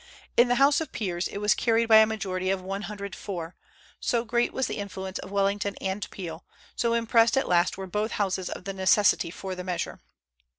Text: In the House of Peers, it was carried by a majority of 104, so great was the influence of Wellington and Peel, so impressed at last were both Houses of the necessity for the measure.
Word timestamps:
In 0.35 0.47
the 0.47 0.55
House 0.55 0.81
of 0.81 0.91
Peers, 0.91 1.27
it 1.27 1.37
was 1.37 1.53
carried 1.53 1.85
by 1.87 1.97
a 1.97 2.07
majority 2.07 2.49
of 2.49 2.59
104, 2.59 3.55
so 3.99 4.25
great 4.25 4.51
was 4.51 4.65
the 4.65 4.77
influence 4.79 5.19
of 5.19 5.29
Wellington 5.29 5.75
and 5.79 6.09
Peel, 6.09 6.43
so 6.75 6.95
impressed 6.95 7.37
at 7.37 7.47
last 7.47 7.77
were 7.77 7.85
both 7.85 8.13
Houses 8.13 8.49
of 8.49 8.63
the 8.63 8.73
necessity 8.73 9.29
for 9.29 9.53
the 9.53 9.63
measure. 9.63 9.99